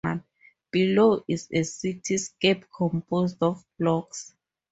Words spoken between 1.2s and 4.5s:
is a cityscape composed of blocks.